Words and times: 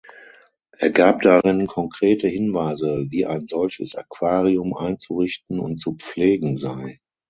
Er 0.79 0.89
gab 0.89 1.21
darin 1.21 1.67
konkrete 1.67 2.27
Hinweise, 2.27 3.05
wie 3.11 3.27
ein 3.27 3.45
solches 3.45 3.93
Aquarium 3.95 4.73
einzurichten 4.75 5.59
und 5.59 5.79
zu 5.79 5.93
pflegen 5.93 6.57
sei. 6.57 6.99